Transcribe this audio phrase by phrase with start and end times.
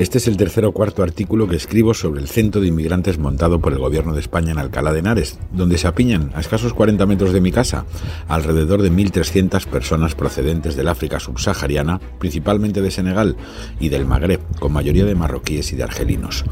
[0.00, 3.60] Este es el tercer o cuarto artículo que escribo sobre el centro de inmigrantes montado
[3.60, 7.04] por el gobierno de España en Alcalá de Henares, donde se apiñan a escasos 40
[7.04, 7.84] metros de mi casa
[8.26, 13.36] alrededor de 1.300 personas procedentes del África subsahariana, principalmente de Senegal
[13.78, 16.46] y del Magreb, con mayoría de marroquíes y de argelinos.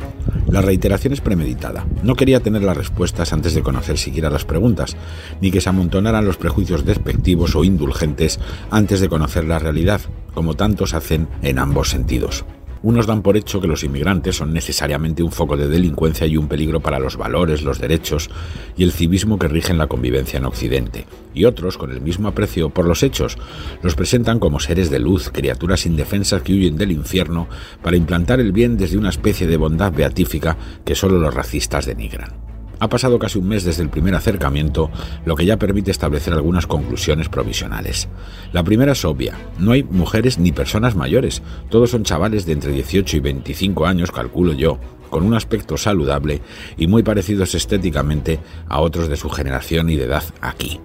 [0.50, 1.86] La reiteración es premeditada.
[2.02, 4.94] No quería tener las respuestas antes de conocer siquiera las preguntas,
[5.40, 10.02] ni que se amontonaran los prejuicios despectivos o indulgentes antes de conocer la realidad,
[10.34, 12.44] como tantos hacen en ambos sentidos.
[12.82, 16.48] Unos dan por hecho que los inmigrantes son necesariamente un foco de delincuencia y un
[16.48, 18.30] peligro para los valores, los derechos
[18.76, 22.70] y el civismo que rigen la convivencia en Occidente, y otros, con el mismo aprecio
[22.70, 23.36] por los hechos,
[23.82, 27.48] los presentan como seres de luz, criaturas indefensas que huyen del infierno
[27.82, 32.47] para implantar el bien desde una especie de bondad beatífica que solo los racistas denigran.
[32.80, 34.90] Ha pasado casi un mes desde el primer acercamiento,
[35.24, 38.08] lo que ya permite establecer algunas conclusiones provisionales.
[38.52, 42.72] La primera es obvia, no hay mujeres ni personas mayores, todos son chavales de entre
[42.72, 44.78] 18 y 25 años, calculo yo,
[45.10, 46.40] con un aspecto saludable
[46.76, 48.38] y muy parecidos estéticamente
[48.68, 50.80] a otros de su generación y de edad aquí.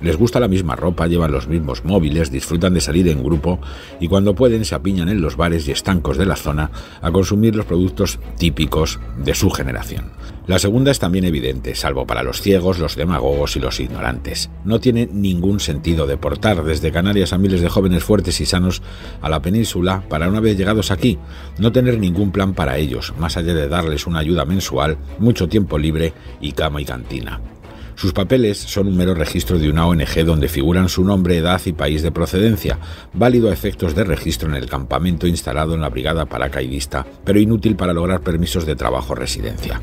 [0.00, 3.58] Les gusta la misma ropa, llevan los mismos móviles, disfrutan de salir en grupo
[3.98, 6.70] y cuando pueden se apiñan en los bares y estancos de la zona
[7.02, 10.12] a consumir los productos típicos de su generación.
[10.48, 14.48] La segunda es también evidente, salvo para los ciegos, los demagogos y los ignorantes.
[14.64, 18.80] No tiene ningún sentido deportar desde Canarias a miles de jóvenes fuertes y sanos
[19.20, 21.18] a la península para una vez llegados aquí,
[21.58, 25.76] no tener ningún plan para ellos, más allá de darles una ayuda mensual, mucho tiempo
[25.76, 27.42] libre y cama y cantina.
[27.98, 31.72] Sus papeles son un mero registro de una ONG donde figuran su nombre, edad y
[31.72, 32.78] país de procedencia,
[33.12, 37.74] válido a efectos de registro en el campamento instalado en la brigada paracaidista, pero inútil
[37.74, 39.80] para lograr permisos de trabajo o residencia.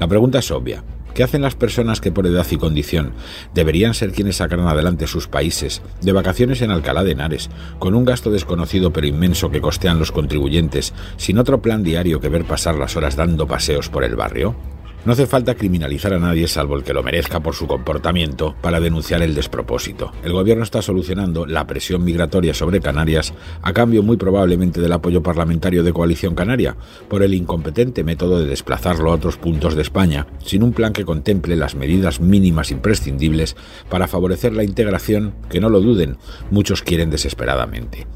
[0.00, 0.82] La pregunta es obvia.
[1.12, 3.12] ¿Qué hacen las personas que por edad y condición
[3.52, 8.06] deberían ser quienes sacaran adelante sus países, de vacaciones en Alcalá de Henares, con un
[8.06, 12.76] gasto desconocido pero inmenso que costean los contribuyentes, sin otro plan diario que ver pasar
[12.76, 14.56] las horas dando paseos por el barrio?
[15.04, 18.80] No hace falta criminalizar a nadie salvo el que lo merezca por su comportamiento para
[18.80, 20.12] denunciar el despropósito.
[20.24, 23.32] El gobierno está solucionando la presión migratoria sobre Canarias
[23.62, 26.76] a cambio muy probablemente del apoyo parlamentario de Coalición Canaria
[27.08, 31.04] por el incompetente método de desplazarlo a otros puntos de España sin un plan que
[31.04, 33.56] contemple las medidas mínimas imprescindibles
[33.88, 36.18] para favorecer la integración que no lo duden,
[36.50, 38.06] muchos quieren desesperadamente.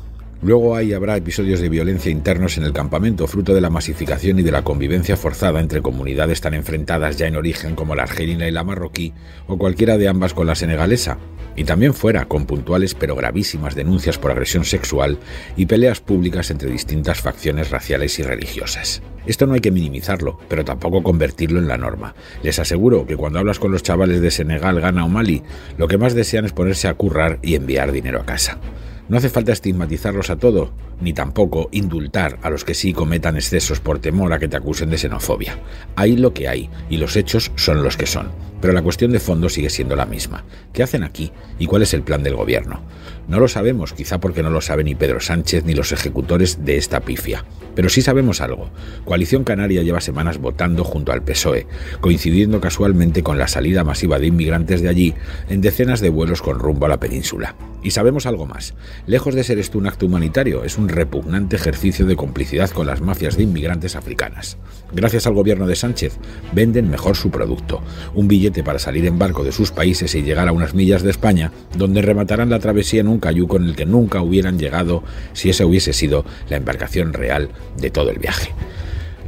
[0.42, 4.42] Luego hay habrá episodios de violencia internos en el campamento, fruto de la masificación y
[4.42, 8.50] de la convivencia forzada entre comunidades tan enfrentadas ya en origen como la argelina y
[8.50, 9.12] la marroquí,
[9.46, 11.18] o cualquiera de ambas con la senegalesa,
[11.54, 15.18] y también fuera, con puntuales pero gravísimas denuncias por agresión sexual
[15.56, 19.00] y peleas públicas entre distintas facciones raciales y religiosas.
[19.26, 22.16] Esto no hay que minimizarlo, pero tampoco convertirlo en la norma.
[22.42, 25.44] Les aseguro que cuando hablas con los chavales de Senegal, Ghana o Mali,
[25.78, 28.58] lo que más desean es ponerse a currar y enviar dinero a casa.
[29.08, 33.80] No hace falta estigmatizarlos a todo, ni tampoco indultar a los que sí cometan excesos
[33.80, 35.58] por temor a que te acusen de xenofobia.
[35.96, 38.30] Hay lo que hay, y los hechos son los que son.
[38.60, 40.44] Pero la cuestión de fondo sigue siendo la misma.
[40.72, 42.80] ¿Qué hacen aquí y cuál es el plan del gobierno?
[43.26, 46.76] No lo sabemos, quizá porque no lo sabe ni Pedro Sánchez ni los ejecutores de
[46.76, 47.44] esta pifia.
[47.74, 48.70] Pero sí sabemos algo.
[49.04, 51.66] Coalición Canaria lleva semanas votando junto al PSOE,
[52.00, 55.14] coincidiendo casualmente con la salida masiva de inmigrantes de allí
[55.48, 57.56] en decenas de vuelos con rumbo a la península.
[57.82, 58.74] Y sabemos algo más.
[59.06, 63.00] Lejos de ser esto un acto humanitario, es un repugnante ejercicio de complicidad con las
[63.00, 64.56] mafias de inmigrantes africanas.
[64.92, 66.18] Gracias al gobierno de Sánchez,
[66.52, 67.82] venden mejor su producto.
[68.14, 71.10] Un billete para salir en barco de sus países y llegar a unas millas de
[71.10, 75.50] España, donde rematarán la travesía en un cayuco en el que nunca hubieran llegado si
[75.50, 78.52] esa hubiese sido la embarcación real de todo el viaje.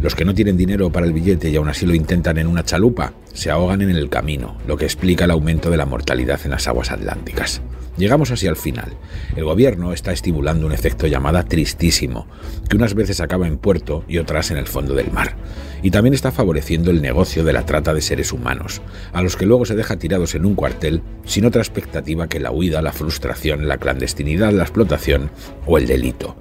[0.00, 2.64] Los que no tienen dinero para el billete y aún así lo intentan en una
[2.64, 6.50] chalupa, se ahogan en el camino, lo que explica el aumento de la mortalidad en
[6.50, 7.62] las aguas atlánticas.
[7.96, 8.92] Llegamos así al final.
[9.36, 12.26] El gobierno está estimulando un efecto llamada tristísimo,
[12.68, 15.36] que unas veces acaba en puerto y otras en el fondo del mar.
[15.82, 19.46] Y también está favoreciendo el negocio de la trata de seres humanos, a los que
[19.46, 23.68] luego se deja tirados en un cuartel sin otra expectativa que la huida, la frustración,
[23.68, 25.30] la clandestinidad, la explotación
[25.66, 26.36] o el delito.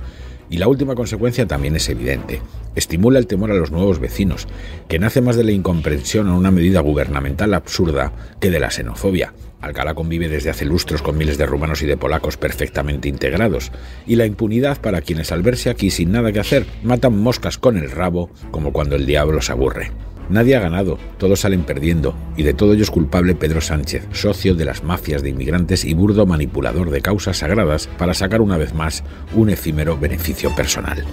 [0.50, 2.42] Y la última consecuencia también es evidente.
[2.76, 4.48] Estimula el temor a los nuevos vecinos,
[4.88, 9.34] que nace más de la incomprensión a una medida gubernamental absurda que de la xenofobia,
[9.64, 13.72] Alcalá convive desde hace lustros con miles de rumanos y de polacos perfectamente integrados,
[14.06, 17.78] y la impunidad para quienes al verse aquí sin nada que hacer matan moscas con
[17.78, 19.92] el rabo como cuando el diablo se aburre.
[20.30, 24.54] Nadie ha ganado, todos salen perdiendo, y de todo ello es culpable Pedro Sánchez, socio
[24.54, 28.74] de las mafias de inmigrantes y burdo manipulador de causas sagradas para sacar una vez
[28.74, 31.06] más un efímero beneficio personal.